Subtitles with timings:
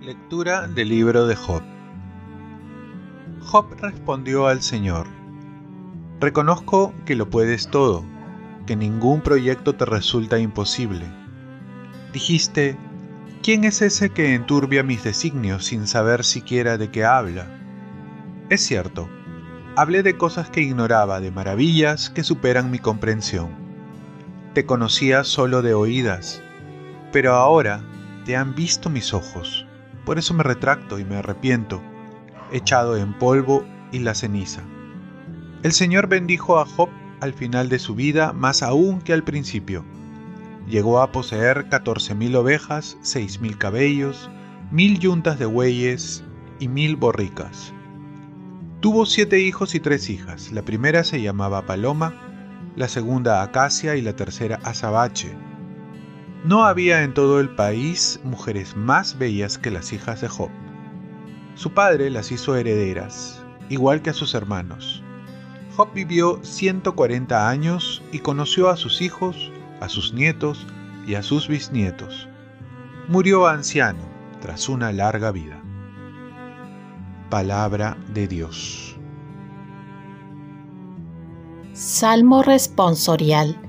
[0.00, 1.62] Lectura del libro de Job.
[3.40, 5.06] Job respondió al Señor,
[6.20, 8.04] Reconozco que lo puedes todo,
[8.66, 11.06] que ningún proyecto te resulta imposible.
[12.12, 12.76] Dijiste,
[13.42, 17.46] ¿quién es ese que enturbia mis designios sin saber siquiera de qué habla?
[18.50, 19.08] Es cierto,
[19.76, 23.50] hablé de cosas que ignoraba, de maravillas que superan mi comprensión.
[24.54, 26.42] Te conocía solo de oídas,
[27.12, 27.82] pero ahora
[28.24, 29.66] te han visto mis ojos
[30.04, 31.82] por eso me retracto y me arrepiento,
[32.52, 34.62] echado en polvo y la ceniza.
[35.62, 39.84] El Señor bendijo a Job al final de su vida más aún que al principio.
[40.68, 44.30] Llegó a poseer catorce mil ovejas, seis mil cabellos,
[44.70, 46.22] mil yuntas de bueyes
[46.58, 47.72] y mil borricas.
[48.84, 50.52] Tuvo siete hijos y tres hijas.
[50.52, 52.12] La primera se llamaba Paloma,
[52.76, 55.34] la segunda Acacia y la tercera Azabache
[56.44, 60.50] no había en todo el país mujeres más bellas que las hijas de Job.
[61.54, 65.02] Su padre las hizo herederas, igual que a sus hermanos.
[65.74, 70.66] Job vivió 140 años y conoció a sus hijos, a sus nietos
[71.06, 72.28] y a sus bisnietos.
[73.08, 74.06] Murió anciano
[74.42, 75.63] tras una larga vida.
[77.34, 78.94] Palabra de Dios.
[81.72, 83.60] Salmo responsorial.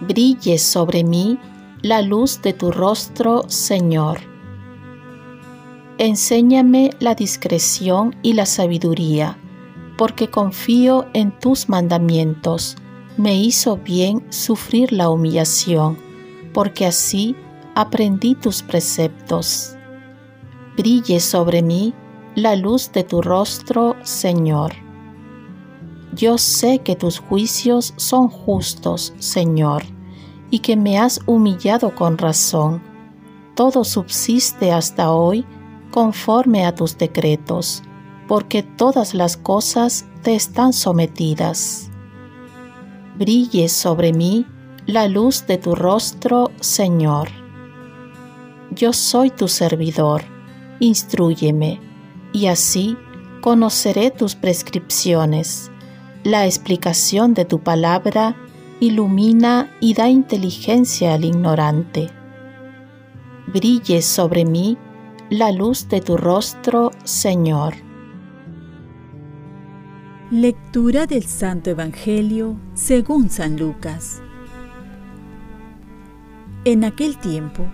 [0.00, 1.38] Brille sobre mí
[1.82, 4.20] la luz de tu rostro, Señor.
[5.98, 9.36] Enséñame la discreción y la sabiduría,
[9.98, 12.78] porque confío en tus mandamientos.
[13.18, 15.98] Me hizo bien sufrir la humillación,
[16.54, 17.36] porque así
[17.74, 19.76] aprendí tus preceptos.
[20.78, 21.92] Brille sobre mí
[22.34, 24.72] la luz de tu rostro, Señor.
[26.14, 29.84] Yo sé que tus juicios son justos, Señor
[30.50, 32.82] y que me has humillado con razón.
[33.54, 35.46] Todo subsiste hasta hoy
[35.90, 37.82] conforme a tus decretos,
[38.28, 41.90] porque todas las cosas te están sometidas.
[43.18, 44.46] Brille sobre mí
[44.86, 47.28] la luz de tu rostro, Señor.
[48.72, 50.22] Yo soy tu servidor,
[50.78, 51.80] instruyeme,
[52.32, 52.96] y así
[53.40, 55.70] conoceré tus prescripciones.
[56.24, 58.36] La explicación de tu palabra
[58.80, 62.10] ilumina y da inteligencia al ignorante.
[63.46, 64.78] Brille sobre mí
[65.30, 67.74] la luz de tu rostro, Señor.
[70.30, 74.22] Lectura del Santo Evangelio según San Lucas.
[76.64, 77.64] En aquel tiempo,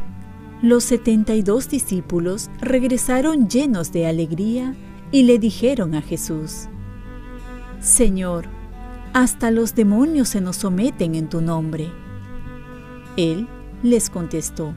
[0.62, 4.74] los setenta y dos discípulos regresaron llenos de alegría
[5.12, 6.68] y le dijeron a Jesús,
[7.80, 8.46] Señor,
[9.12, 11.90] hasta los demonios se nos someten en tu nombre.
[13.16, 13.48] Él
[13.82, 14.74] les contestó,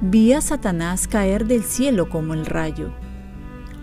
[0.00, 2.92] Vi a Satanás caer del cielo como el rayo.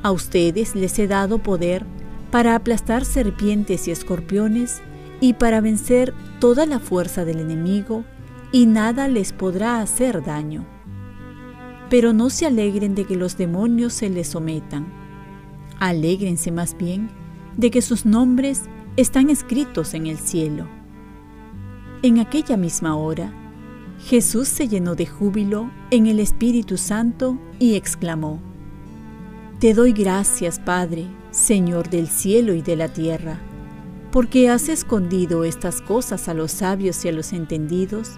[0.03, 1.85] A ustedes les he dado poder
[2.31, 4.81] para aplastar serpientes y escorpiones
[5.21, 8.03] y para vencer toda la fuerza del enemigo,
[8.51, 10.65] y nada les podrá hacer daño.
[11.89, 14.87] Pero no se alegren de que los demonios se les sometan.
[15.79, 17.09] Alégrense más bien
[17.57, 18.63] de que sus nombres
[18.95, 20.67] están escritos en el cielo.
[22.01, 23.33] En aquella misma hora,
[24.05, 28.39] Jesús se llenó de júbilo en el Espíritu Santo y exclamó,
[29.59, 33.39] Te doy gracias, Padre, Señor del cielo y de la tierra,
[34.11, 38.17] porque has escondido estas cosas a los sabios y a los entendidos,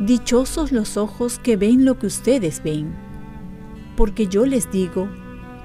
[0.00, 2.94] Dichosos los ojos que ven lo que ustedes ven,
[3.96, 5.08] porque yo les digo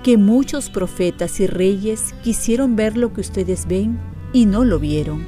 [0.03, 3.99] que muchos profetas y reyes quisieron ver lo que ustedes ven
[4.31, 5.25] y no lo vieron,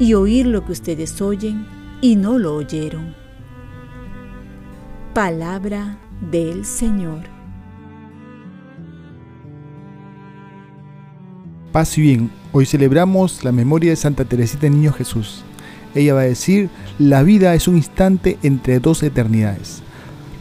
[0.00, 1.66] y oír lo que ustedes oyen
[2.00, 3.14] y no lo oyeron.
[5.14, 7.22] Palabra del Señor.
[11.70, 15.44] Paz y bien, hoy celebramos la memoria de Santa Teresita Niño Jesús.
[15.96, 19.82] Ella va a decir, la vida es un instante entre dos eternidades.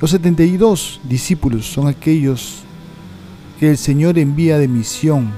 [0.01, 2.63] Los 72 discípulos son aquellos
[3.57, 5.31] que el Señor envía de misión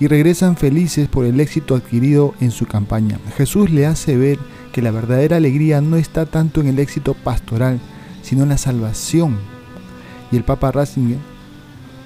[0.00, 3.18] y regresan felices por el éxito adquirido en su campaña.
[3.36, 4.38] Jesús le hace ver
[4.72, 7.78] que la verdadera alegría no está tanto en el éxito pastoral,
[8.22, 9.36] sino en la salvación.
[10.32, 11.18] Y el Papa Ratzinger,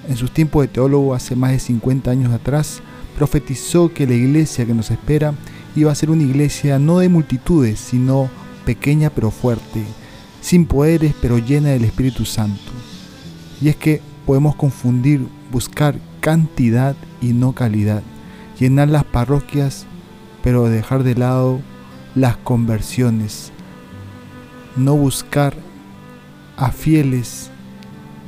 [0.09, 2.83] en sus tiempos de teólogo hace más de 50 años atrás,
[3.17, 5.35] profetizó que la iglesia que nos espera
[5.77, 8.31] iba a ser una iglesia no de multitudes, sino
[8.65, 9.85] pequeña pero fuerte,
[10.41, 12.73] sin poderes pero llena del Espíritu Santo.
[13.61, 18.03] Y es que podemos confundir buscar cantidad y no calidad,
[18.59, 19.87] llenar las parroquias
[20.43, 21.61] pero dejar de lado
[22.15, 23.51] las conversiones,
[24.77, 25.55] no buscar
[26.57, 27.51] a fieles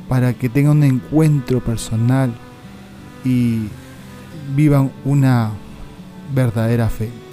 [0.09, 2.33] para que tengan un encuentro personal
[3.23, 3.67] y
[4.55, 5.51] vivan una
[6.33, 7.26] verdadera fe.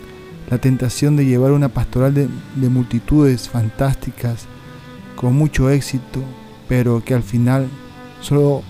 [0.50, 4.46] La tentación de llevar una pastoral de, de, multitudes fantásticas
[5.17, 6.23] con mucho éxito,
[6.69, 7.69] pero que al final
[8.20, 8.62] solo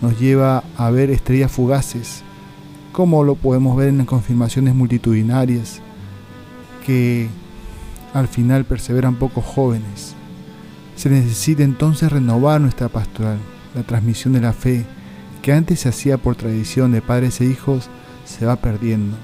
[0.00, 2.22] nos lleva a ver estrellas fugaces,
[2.92, 5.80] como lo podemos ver en las confirmaciones multitudinarias,
[6.86, 7.28] que
[8.14, 10.14] al final perseveran pocos jóvenes.
[10.96, 13.38] Se necesita entonces renovar nuestra pastoral,
[13.74, 14.84] la transmisión de la fe,
[15.42, 17.88] que antes se hacía por tradición de padres e hijos,
[18.24, 19.16] se va perdiendo.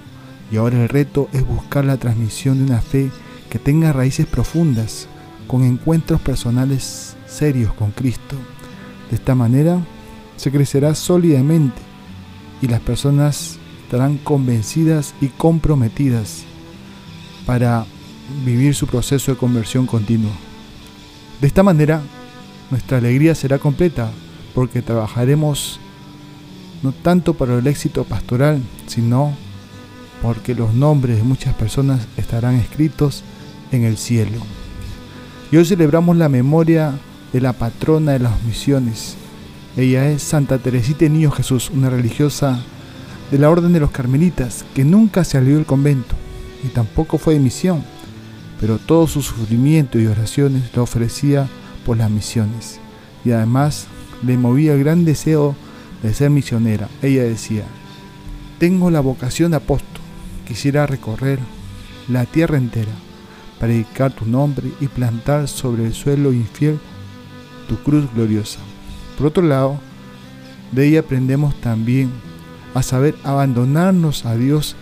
[0.50, 3.10] Y ahora el reto es buscar la transmisión de una fe
[3.50, 5.08] que tenga raíces profundas,
[5.46, 8.36] con encuentros personales serios con Cristo.
[9.10, 9.78] De esta manera
[10.36, 11.80] se crecerá sólidamente
[12.62, 16.44] y las personas estarán convencidas y comprometidas
[17.46, 17.84] para
[18.44, 20.32] vivir su proceso de conversión continua.
[21.40, 22.02] De esta manera,
[22.70, 24.10] nuestra alegría será completa
[24.54, 25.78] porque trabajaremos
[26.82, 29.34] no tanto para el éxito pastoral, sino
[30.24, 33.22] porque los nombres de muchas personas estarán escritos
[33.72, 34.38] en el cielo.
[35.52, 36.94] Y hoy celebramos la memoria
[37.30, 39.16] de la patrona de las misiones,
[39.76, 42.60] ella es Santa Teresita Niño Jesús, una religiosa
[43.30, 46.14] de la Orden de los Carmelitas que nunca salió del convento
[46.62, 47.82] y tampoco fue de misión,
[48.60, 51.48] pero todo su sufrimiento y oraciones lo ofrecía
[51.84, 52.78] por las misiones
[53.24, 53.88] y además
[54.24, 55.54] le movía el gran deseo
[56.02, 56.88] de ser misionera.
[57.02, 57.64] Ella decía,
[58.60, 60.03] tengo la vocación de apóstol,
[60.46, 61.38] quisiera recorrer
[62.08, 62.92] la tierra entera,
[63.58, 66.78] predicar tu nombre y plantar sobre el suelo infiel
[67.68, 68.60] tu cruz gloriosa.
[69.16, 69.78] Por otro lado,
[70.72, 72.10] de ella aprendemos también
[72.74, 74.76] a saber abandonarnos a Dios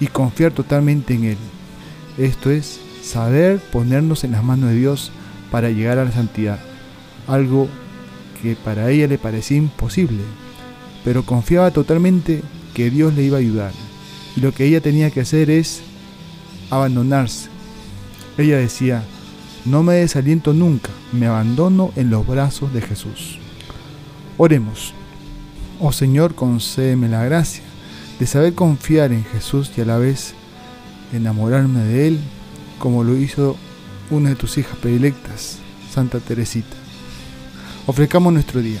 [0.00, 1.38] y confiar totalmente en Él.
[2.18, 5.10] Esto es, saber ponernos en las manos de Dios
[5.50, 6.60] para llegar a la santidad,
[7.26, 7.68] algo
[8.40, 10.22] que para ella le parecía imposible,
[11.04, 12.42] pero confiaba totalmente
[12.74, 13.72] que Dios le iba a ayudar.
[14.36, 15.82] Y lo que ella tenía que hacer es
[16.70, 17.48] abandonarse.
[18.38, 19.04] Ella decía,
[19.64, 23.38] no me desaliento nunca, me abandono en los brazos de Jesús.
[24.38, 24.94] Oremos.
[25.80, 27.62] Oh Señor, concédeme la gracia
[28.18, 30.34] de saber confiar en Jesús y a la vez
[31.12, 32.20] enamorarme de Él,
[32.78, 33.56] como lo hizo
[34.10, 35.58] una de tus hijas predilectas,
[35.92, 36.76] Santa Teresita.
[37.86, 38.80] Ofrezcamos nuestro día.